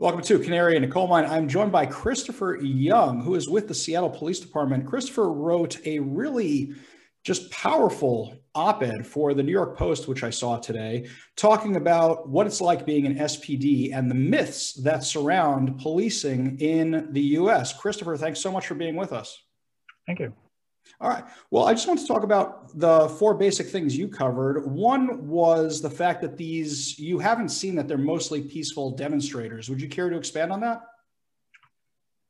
[0.00, 1.24] Welcome to Canary in a Coal Mine.
[1.24, 4.86] I'm joined by Christopher Young, who is with the Seattle Police Department.
[4.86, 6.72] Christopher wrote a really
[7.24, 12.28] just powerful op ed for the New York Post, which I saw today, talking about
[12.28, 17.76] what it's like being an SPD and the myths that surround policing in the US.
[17.76, 19.36] Christopher, thanks so much for being with us.
[20.06, 20.32] Thank you.
[21.00, 21.24] All right.
[21.50, 24.66] Well, I just want to talk about the four basic things you covered.
[24.66, 29.68] One was the fact that these, you haven't seen that they're mostly peaceful demonstrators.
[29.68, 30.82] Would you care to expand on that?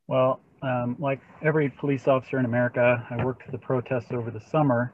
[0.07, 4.93] Well, um, like every police officer in America, I worked the protests over the summer.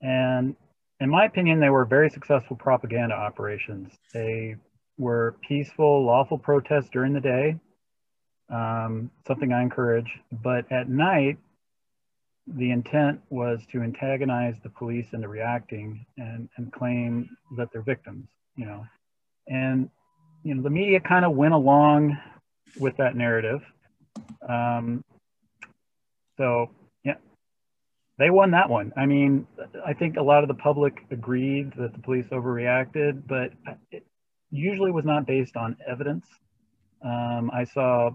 [0.00, 0.56] And
[1.00, 3.92] in my opinion, they were very successful propaganda operations.
[4.12, 4.56] They
[4.96, 7.56] were peaceful, lawful protests during the day,
[8.50, 10.10] um, something I encourage.
[10.42, 11.38] But at night,
[12.56, 18.26] the intent was to antagonize the police into reacting and, and claim that they're victims,
[18.56, 18.86] you know.
[19.46, 19.90] And,
[20.42, 22.16] you know, the media kind of went along
[22.78, 23.60] with that narrative.
[24.48, 25.04] Um,
[26.36, 26.70] so,
[27.04, 27.16] yeah,
[28.18, 28.92] they won that one.
[28.96, 29.46] I mean,
[29.84, 33.52] I think a lot of the public agreed that the police overreacted, but
[33.90, 34.06] it
[34.50, 36.26] usually was not based on evidence.
[37.04, 38.10] Um, I saw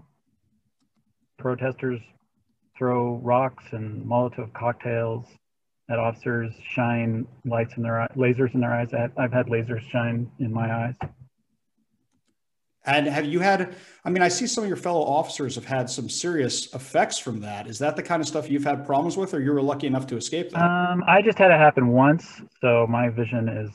[1.38, 2.00] protesters
[2.76, 5.26] throw rocks and Molotov cocktails
[5.90, 8.88] at officers, shine lights in their eyes, lasers in their eyes.
[8.94, 10.94] I've had lasers shine in my eyes.
[12.86, 13.74] And have you had,
[14.04, 17.40] I mean, I see some of your fellow officers have had some serious effects from
[17.40, 17.66] that.
[17.66, 20.06] Is that the kind of stuff you've had problems with, or you were lucky enough
[20.08, 20.62] to escape that?
[20.62, 22.42] Um, I just had it happen once.
[22.60, 23.70] So my vision is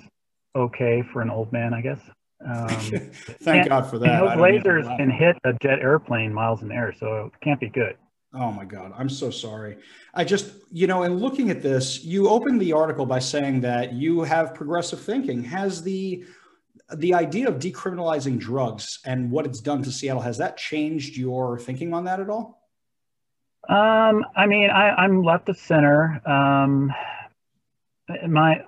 [0.55, 1.99] okay for an old man, I guess.
[2.45, 2.67] Um,
[3.41, 4.19] Thank God for that.
[4.19, 7.69] Those lasers can hit a jet airplane miles in the air, so it can't be
[7.69, 7.97] good.
[8.33, 9.77] Oh my God, I'm so sorry.
[10.13, 13.93] I just, you know, in looking at this, you opened the article by saying that
[13.93, 15.43] you have progressive thinking.
[15.43, 16.25] Has the
[16.95, 21.59] the idea of decriminalizing drugs and what it's done to Seattle has that changed your
[21.59, 22.59] thinking on that at all?
[23.67, 26.21] Um, I mean, I, am left of center.
[26.27, 26.91] Um,
[28.27, 28.63] my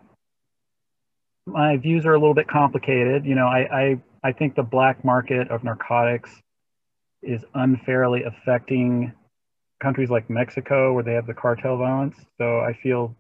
[1.45, 3.25] my views are a little bit complicated.
[3.25, 6.31] You know, I, I I think the black market of narcotics
[7.21, 9.13] is unfairly affecting
[9.81, 12.15] countries like Mexico where they have the cartel violence.
[12.37, 13.15] So I feel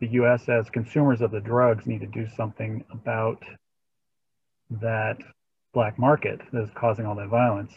[0.00, 3.42] the US as consumers of the drugs need to do something about
[4.80, 5.18] that
[5.72, 7.72] black market that is causing all that violence.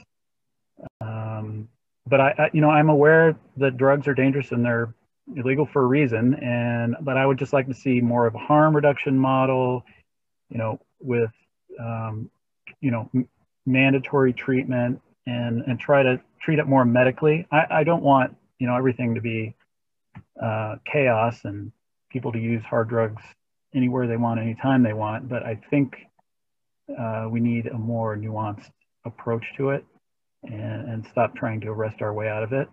[1.01, 1.69] Um,
[2.07, 4.94] but I, I, you know, I'm aware that drugs are dangerous and they're
[5.35, 6.35] illegal for a reason.
[6.35, 9.83] And but I would just like to see more of a harm reduction model,
[10.50, 11.31] you know, with
[11.79, 12.29] um,
[12.81, 13.09] you know
[13.66, 17.47] mandatory treatment and and try to treat it more medically.
[17.51, 19.56] I, I don't want you know everything to be
[20.41, 21.72] uh, chaos and
[22.11, 23.22] people to use hard drugs
[23.73, 25.28] anywhere they want, anytime they want.
[25.28, 25.97] But I think
[26.97, 28.72] uh, we need a more nuanced
[29.06, 29.83] approach to it
[30.44, 32.69] and, and stop trying to arrest our way out of it.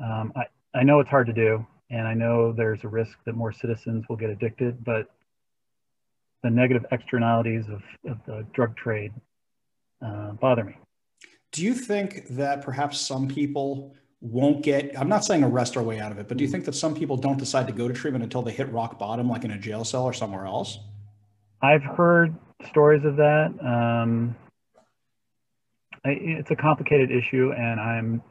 [0.00, 0.44] Um, I,
[0.78, 4.04] I know it's hard to do, and I know there's a risk that more citizens
[4.08, 5.08] will get addicted, but
[6.44, 9.12] the negative externalities of, of the drug trade
[10.04, 10.76] uh, bother me.
[11.52, 16.00] Do you think that perhaps some people won't get, I'm not saying arrest our way
[16.00, 17.94] out of it, but do you think that some people don't decide to go to
[17.94, 20.78] treatment until they hit rock bottom, like in a jail cell or somewhere else?
[21.62, 22.34] I've heard
[22.68, 23.54] stories of that.
[23.64, 24.36] Um,
[26.04, 28.22] I, it's a complicated issue, and I'm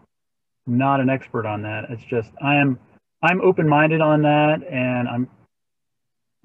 [0.65, 1.85] not an expert on that.
[1.89, 2.79] It's just I am
[3.23, 5.29] I'm open-minded on that, and I'm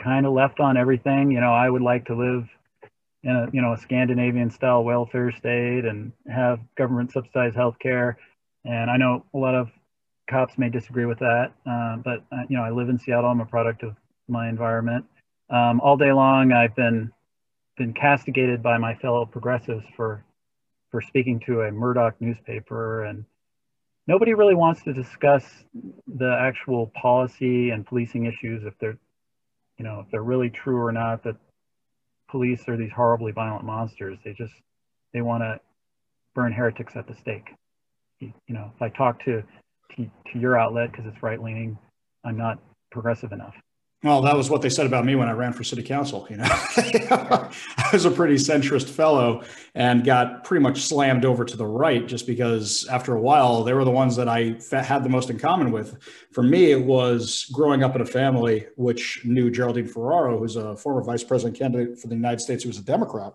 [0.00, 1.30] kind of left on everything.
[1.30, 2.48] You know, I would like to live
[3.24, 8.18] in a you know a Scandinavian style welfare state and have government subsidized health care.
[8.64, 9.70] And I know a lot of
[10.28, 13.30] cops may disagree with that, uh, but uh, you know I live in Seattle.
[13.30, 13.96] I'm a product of
[14.28, 15.04] my environment.
[15.50, 17.12] Um, all day long, I've been
[17.76, 20.24] been castigated by my fellow progressives for
[20.90, 23.24] for speaking to a Murdoch newspaper, and
[24.06, 25.44] nobody really wants to discuss
[26.06, 28.98] the actual policy and policing issues if they're
[29.78, 31.36] you know if they're really true or not that
[32.32, 34.18] police are these horribly violent monsters.
[34.24, 34.54] They just
[35.12, 35.60] they want to
[36.34, 37.50] burn heretics at the stake.
[38.18, 39.42] You, know, if I talk to
[39.96, 41.78] to, to your outlet because it's right leaning,
[42.24, 42.58] I'm not
[42.90, 43.54] progressive enough.
[44.04, 46.26] Well, that was what they said about me when I ran for city council.
[46.28, 49.44] You know, I was a pretty centrist fellow
[49.76, 53.74] and got pretty much slammed over to the right just because after a while they
[53.74, 56.02] were the ones that I had the most in common with.
[56.32, 60.76] For me, it was growing up in a family which knew Geraldine Ferraro, who's a
[60.76, 63.34] former vice president candidate for the United States, who was a Democrat.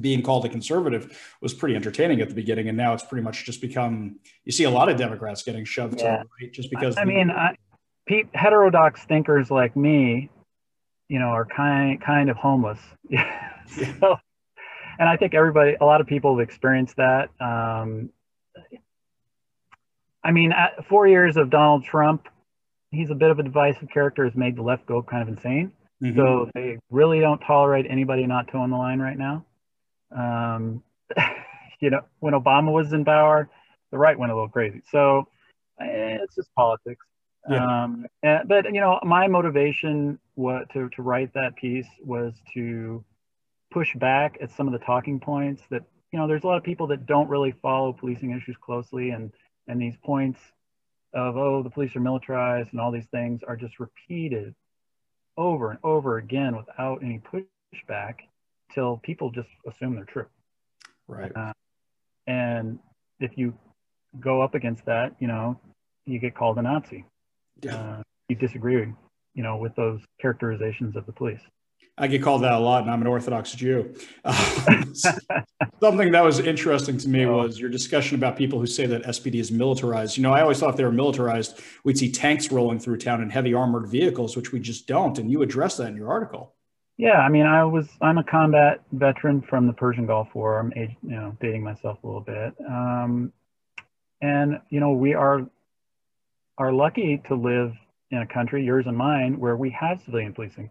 [0.00, 3.44] Being called a conservative was pretty entertaining at the beginning, and now it's pretty much
[3.44, 4.20] just become.
[4.46, 6.16] You see a lot of Democrats getting shoved yeah.
[6.16, 6.96] to the right just because.
[6.96, 7.54] I mean, I,
[8.34, 10.30] heterodox thinkers like me,
[11.08, 12.80] you know, are kind kind of homeless.
[14.00, 14.16] so,
[14.98, 17.30] and I think everybody, a lot of people have experienced that.
[17.40, 18.10] Um,
[20.24, 20.52] I mean,
[20.88, 22.28] four years of Donald Trump,
[22.90, 25.72] he's a bit of a divisive character, has made the left go kind of insane.
[26.02, 26.18] Mm-hmm.
[26.18, 29.44] So they really don't tolerate anybody not toeing the line right now.
[30.14, 30.82] Um,
[31.80, 33.48] you know, when Obama was in power,
[33.90, 34.82] the right went a little crazy.
[34.90, 35.28] So
[35.80, 37.04] eh, it's just politics.
[37.48, 37.84] Yeah.
[37.84, 43.04] Um, and, but you know, my motivation what to, to write that piece was to
[43.70, 46.62] push back at some of the talking points that you know there's a lot of
[46.62, 49.32] people that don't really follow policing issues closely and
[49.66, 50.38] and these points
[51.14, 54.54] of oh the police are militarized and all these things are just repeated
[55.38, 58.16] over and over again without any pushback
[58.74, 60.26] till people just assume they're true
[61.08, 61.52] right uh,
[62.26, 62.78] and
[63.20, 63.54] if you
[64.20, 65.58] go up against that you know
[66.04, 67.04] you get called a nazi.
[67.68, 68.92] Uh, you disagree
[69.34, 71.40] you know with those characterizations of the police
[71.98, 73.94] I get called that a lot, and I'm an Orthodox Jew.
[75.80, 79.34] Something that was interesting to me was your discussion about people who say that SPD
[79.34, 80.16] is militarized.
[80.16, 83.20] You know, I always thought if they were militarized, we'd see tanks rolling through town
[83.20, 85.18] and heavy armored vehicles, which we just don't.
[85.18, 86.54] And you address that in your article.
[86.96, 90.60] Yeah, I mean, I was I'm a combat veteran from the Persian Gulf War.
[90.60, 93.32] I'm age, you know dating myself a little bit, um,
[94.22, 95.46] and you know we are
[96.58, 97.74] are lucky to live
[98.10, 100.70] in a country, yours and mine, where we have civilian policing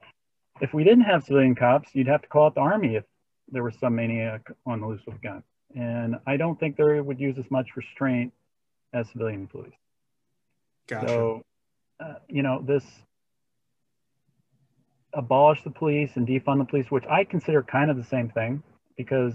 [0.62, 3.04] if we didn't have civilian cops, you'd have to call out the army if
[3.51, 5.44] there was some maniac on the loose with a gun.
[5.75, 8.31] And I don't think they would use as much restraint
[8.94, 9.74] as civilian police.
[10.88, 11.07] Gotcha.
[11.07, 11.44] So,
[12.00, 12.86] uh, you know, this
[15.13, 18.62] abolish the police and defund the police, which I consider kind of the same thing,
[18.95, 19.34] because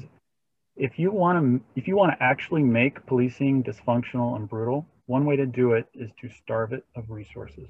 [0.76, 5.24] if you want to, if you want to actually make policing dysfunctional and brutal, one
[5.24, 7.68] way to do it is to starve it of resources,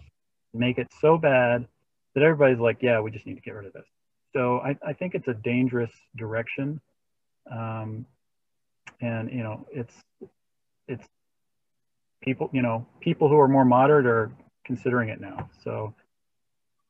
[0.54, 1.66] make it so bad
[2.14, 3.86] that everybody's like, yeah, we just need to get rid of this.
[4.32, 6.80] So I, I think it's a dangerous direction.
[7.50, 8.06] Um,
[9.00, 9.94] and, you know, it's,
[10.88, 11.04] it's
[12.22, 14.30] people, you know, people who are more moderate are
[14.64, 15.50] considering it now.
[15.62, 15.94] So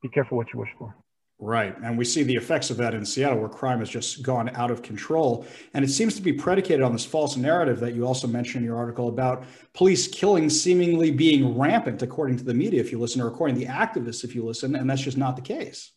[0.02, 0.94] be careful what you wish for.
[1.38, 1.76] Right.
[1.84, 4.70] And we see the effects of that in Seattle, where crime has just gone out
[4.70, 5.46] of control.
[5.74, 8.66] And it seems to be predicated on this false narrative that you also mentioned in
[8.66, 9.44] your article about
[9.74, 13.60] police killings seemingly being rampant, according to the media, if you listen, or according to
[13.60, 14.74] the activists, if you listen.
[14.74, 15.92] And that's just not the case.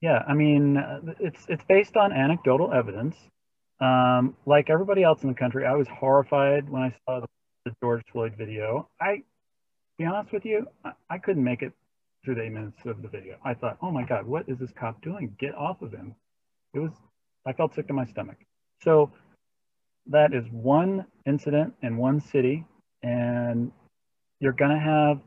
[0.00, 0.24] Yeah.
[0.26, 0.82] I mean,
[1.20, 3.16] it's, it's based on anecdotal evidence.
[3.80, 7.26] Um, like everybody else in the country, I was horrified when I saw the,
[7.82, 8.88] George Floyd video.
[8.98, 9.22] I,
[9.98, 11.72] be honest with you, I, I couldn't make it
[12.28, 13.36] eight minutes of the video.
[13.44, 15.34] I thought, oh my God, what is this cop doing?
[15.38, 16.14] Get off of him.
[16.74, 16.92] It was,
[17.46, 18.36] I felt sick to my stomach.
[18.82, 19.10] So
[20.06, 22.64] that is one incident in one city,
[23.02, 23.72] and
[24.38, 25.20] you're going to have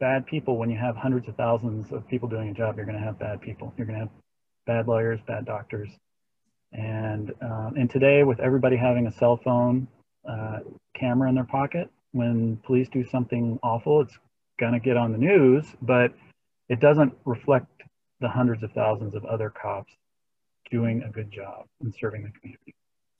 [0.00, 2.76] bad people when you have hundreds of thousands of people doing a job.
[2.76, 3.72] You're going to have bad people.
[3.76, 4.14] You're going to have
[4.66, 5.90] bad lawyers, bad doctors.
[6.72, 9.86] And, um, and today, with everybody having a cell phone
[10.28, 10.60] uh,
[10.94, 14.18] camera in their pocket, when police do something awful, it's
[14.58, 16.12] going to get on the news, but
[16.68, 17.66] it doesn't reflect
[18.20, 19.92] the hundreds of thousands of other cops
[20.70, 22.74] doing a good job and serving the community.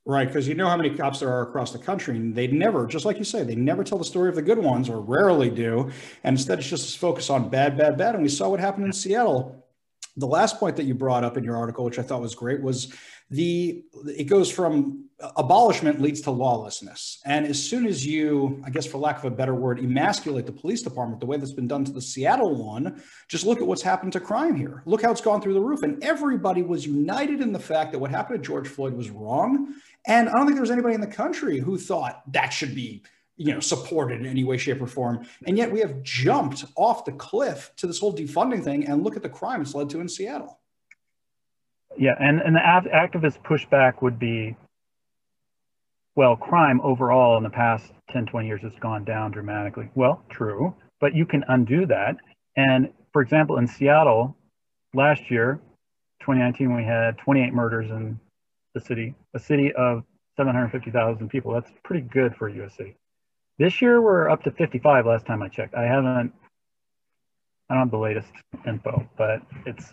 [0.07, 2.85] Right, because you know how many cops there are across the country, and they never,
[2.85, 5.49] just like you say, they never tell the story of the good ones, or rarely
[5.49, 5.89] do.
[6.23, 8.13] And instead, it's just focus on bad, bad, bad.
[8.13, 9.64] And we saw what happened in Seattle.
[10.17, 12.61] The last point that you brought up in your article, which I thought was great,
[12.61, 12.93] was
[13.29, 17.21] the it goes from uh, abolishment leads to lawlessness.
[17.25, 20.51] And as soon as you, I guess for lack of a better word, emasculate the
[20.51, 23.81] police department the way that's been done to the Seattle one, just look at what's
[23.81, 24.83] happened to crime here.
[24.85, 25.83] Look how it's gone through the roof.
[25.83, 29.73] And everybody was united in the fact that what happened to George Floyd was wrong.
[30.05, 33.03] And I don't think there was anybody in the country who thought that should be
[33.37, 37.05] you know supported in any way shape or form and yet we have jumped off
[37.05, 39.99] the cliff to this whole defunding thing and look at the crime it's led to
[39.99, 40.59] in seattle
[41.97, 44.55] yeah, and, and the activist pushback would be
[46.15, 49.89] well, crime overall in the past 10, 20 years has gone down dramatically.
[49.95, 52.15] Well, true, but you can undo that.
[52.55, 54.35] And for example, in Seattle
[54.93, 55.59] last year,
[56.21, 58.17] 2019, we had 28 murders in
[58.73, 60.03] the city, a city of
[60.37, 61.51] 750,000 people.
[61.51, 62.95] That's pretty good for a US city.
[63.57, 65.75] This year, we're up to 55 last time I checked.
[65.75, 66.33] I haven't,
[67.69, 68.27] I don't have the latest
[68.67, 69.91] info, but it's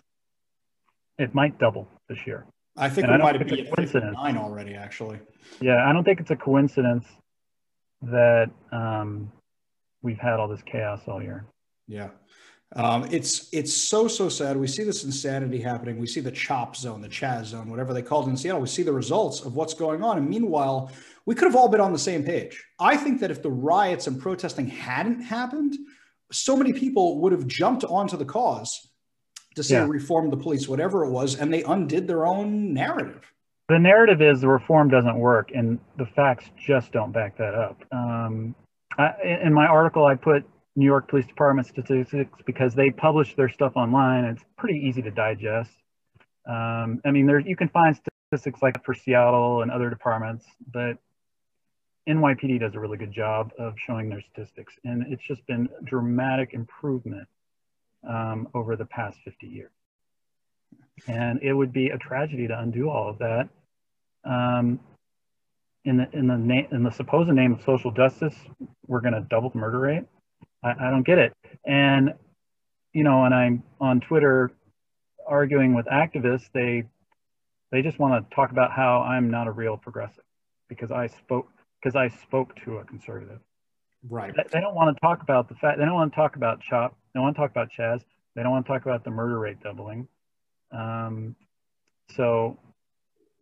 [1.17, 2.45] it might double this year.
[2.75, 5.19] I think and we I might have been at 59 already, actually.
[5.61, 7.05] Yeah, I don't think it's a coincidence
[8.01, 9.31] that um,
[10.01, 11.45] we've had all this chaos all year.
[11.87, 12.09] Yeah.
[12.75, 14.57] Um, it's it's so so sad.
[14.57, 15.99] We see this insanity happening.
[15.99, 18.61] We see the chop zone, the Chaz zone, whatever they called it in Seattle.
[18.61, 20.17] We see the results of what's going on.
[20.17, 20.91] And meanwhile,
[21.25, 22.63] we could have all been on the same page.
[22.79, 25.77] I think that if the riots and protesting hadn't happened,
[26.31, 28.87] so many people would have jumped onto the cause
[29.55, 29.85] to say yeah.
[29.87, 33.21] reform the police, whatever it was, and they undid their own narrative.
[33.69, 37.81] the narrative is the reform doesn't work, and the facts just don't back that up.
[37.91, 38.55] Um,
[38.97, 39.13] I,
[39.43, 40.43] in my article, I put
[40.75, 44.25] New York Police Department statistics because they publish their stuff online.
[44.25, 45.71] it's pretty easy to digest.
[46.47, 50.97] Um, I mean, there you can find statistics like for Seattle and other departments, but
[52.07, 56.53] NYPD does a really good job of showing their statistics, and it's just been dramatic
[56.53, 57.27] improvement
[58.07, 59.71] um, over the past 50 years.
[61.07, 63.49] And it would be a tragedy to undo all of that.
[64.25, 64.79] Um,
[65.85, 68.35] in the in the name in the supposed name of social justice,
[68.87, 70.03] we're going to double the murder rate.
[70.63, 71.33] I, I don't get it.
[71.65, 72.13] And
[72.93, 74.51] you know, and I'm on Twitter
[75.27, 76.49] arguing with activists.
[76.53, 76.83] They
[77.71, 80.23] they just want to talk about how I'm not a real progressive
[80.69, 81.47] because I spoke
[81.81, 83.39] because I spoke to a conservative.
[84.09, 84.33] Right.
[84.51, 85.79] They don't want to talk about the fact.
[85.79, 86.95] They don't want to talk about CHOP.
[87.13, 88.01] They don't want to talk about Chaz.
[88.35, 90.07] They don't want to talk about the murder rate doubling.
[90.71, 91.35] Um,
[92.15, 92.57] so,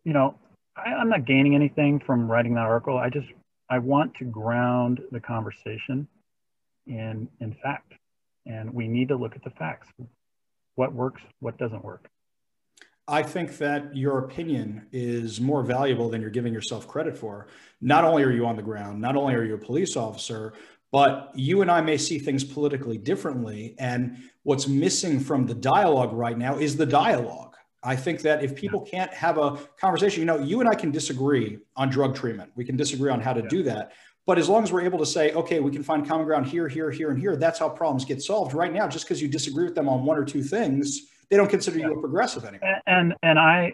[0.03, 0.35] you know,
[0.75, 2.97] I, I'm not gaining anything from writing that article.
[2.97, 3.27] I just
[3.69, 6.07] I want to ground the conversation
[6.91, 7.93] in in fact,
[8.45, 9.87] and we need to look at the facts.
[10.75, 12.07] What works, what doesn't work.
[13.07, 17.47] I think that your opinion is more valuable than you're giving yourself credit for.
[17.81, 20.53] Not only are you on the ground, not only are you a police officer,
[20.91, 23.75] but you and I may see things politically differently.
[23.79, 27.55] And what's missing from the dialogue right now is the dialogue.
[27.83, 30.91] I think that if people can't have a conversation, you know, you and I can
[30.91, 32.51] disagree on drug treatment.
[32.55, 33.47] We can disagree on how to yeah.
[33.49, 33.93] do that.
[34.27, 36.67] But as long as we're able to say, okay, we can find common ground here,
[36.67, 38.53] here, here, and here, that's how problems get solved.
[38.53, 41.49] Right now, just because you disagree with them on one or two things, they don't
[41.49, 41.87] consider yeah.
[41.87, 42.81] you a progressive anymore.
[42.85, 43.73] And and I,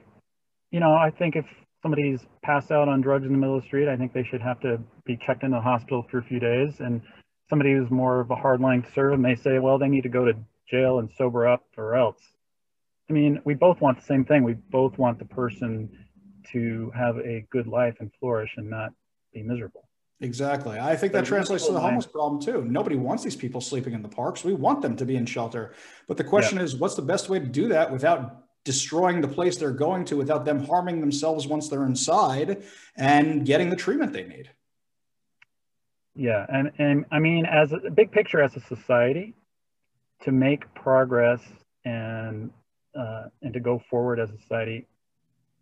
[0.72, 1.46] you know, I think if
[1.82, 4.42] somebody's passed out on drugs in the middle of the street, I think they should
[4.42, 6.80] have to be checked in the hospital for a few days.
[6.80, 7.02] And
[7.50, 10.34] somebody who's more of a hardline conservative may say, well, they need to go to
[10.70, 12.22] jail and sober up or else.
[13.10, 14.44] I mean, we both want the same thing.
[14.44, 15.90] We both want the person
[16.52, 18.92] to have a good life and flourish and not
[19.34, 19.87] be miserable.
[20.20, 20.80] Exactly.
[20.80, 22.66] I think that translates to the homeless problem too.
[22.66, 24.44] Nobody wants these people sleeping in the parks.
[24.44, 25.74] We want them to be in shelter.
[26.08, 26.64] But the question yeah.
[26.64, 30.18] is, what's the best way to do that without destroying the place they're going to,
[30.18, 32.64] without them harming themselves once they're inside
[32.96, 34.50] and getting the treatment they need?
[36.16, 36.48] Yeah.
[36.50, 39.36] And, and I mean, as a big picture, as a society,
[40.24, 41.42] to make progress
[41.86, 42.50] and,
[42.98, 44.88] uh, and to go forward as a society,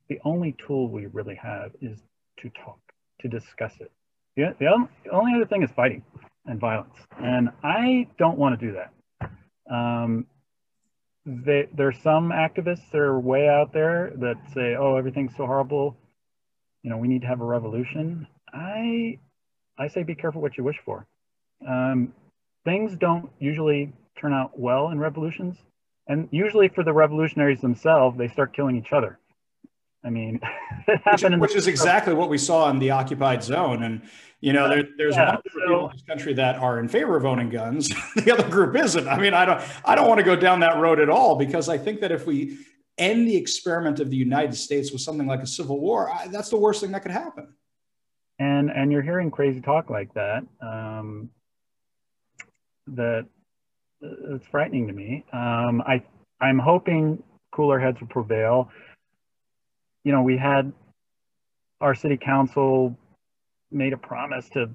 [0.08, 2.00] the only tool we really have is
[2.38, 2.80] to talk,
[3.20, 3.92] to discuss it
[4.36, 6.04] the, the only other thing is fighting
[6.46, 6.96] and violence.
[7.18, 9.74] And I don't want to do that.
[9.74, 10.28] Um,
[11.26, 11.68] they,
[12.04, 15.98] some activists that are way out there that say, oh, everything's so horrible.
[16.84, 18.28] You know, we need to have a revolution.
[18.54, 19.18] I,
[19.78, 21.08] I say be careful what you wish for.
[21.68, 22.14] Um,
[22.64, 25.58] things don't usually turn out well in revolutions.
[26.08, 29.18] And usually for the revolutionaries themselves, they start killing each other.
[30.06, 30.40] I mean,
[30.86, 33.84] which, is, which is exactly what we saw in the occupied zone.
[33.84, 34.02] And,
[34.40, 36.80] you know, there, there's yeah, one group so, of people in this country that are
[36.80, 37.90] in favor of owning guns.
[38.16, 39.08] the other group isn't.
[39.08, 41.68] I mean, I don't, I don't want to go down that road at all because
[41.68, 42.60] I think that if we
[42.98, 46.50] end the experiment of the United States with something like a civil war, I, that's
[46.50, 47.56] the worst thing that could happen.
[48.38, 50.44] And, and you're hearing crazy talk like that.
[50.62, 51.30] Um,
[52.88, 53.26] that
[54.04, 55.26] uh, it's frightening to me.
[55.34, 56.04] Um, I,
[56.40, 58.70] I'm hoping cooler heads will prevail
[60.06, 60.72] you know, we had
[61.82, 62.96] our city council
[63.72, 64.70] made a promise to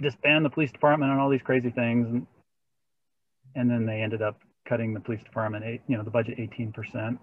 [0.00, 2.06] disband the police department and all these crazy things.
[2.06, 2.26] And,
[3.56, 4.38] and then they ended up
[4.68, 7.18] cutting the police department, you know, the budget 18%.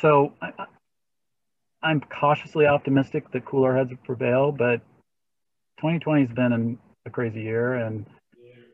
[0.00, 0.52] So I,
[1.82, 4.80] I'm cautiously optimistic that cooler heads will prevail, but
[5.78, 7.74] 2020 has been an, a crazy year.
[7.74, 8.06] And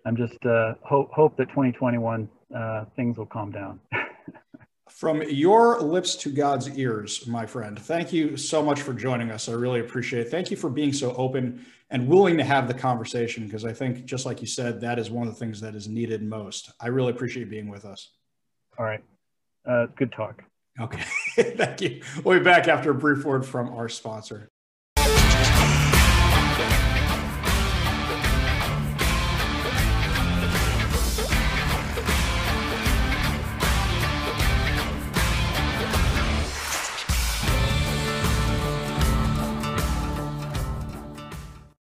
[0.05, 3.81] I'm just uh, hope, hope that 2021 uh, things will calm down.
[4.89, 9.49] From your lips to God's ears, my friend, thank you so much for joining us.
[9.49, 10.31] I really appreciate it.
[10.31, 14.05] Thank you for being so open and willing to have the conversation because I think,
[14.05, 16.71] just like you said, that is one of the things that is needed most.
[16.81, 18.11] I really appreciate being with us.
[18.79, 19.03] All right.
[19.65, 20.45] Uh, good talk.
[20.81, 21.03] Okay.
[21.57, 22.03] thank you.
[22.23, 24.49] We'll be back after a brief word from our sponsor.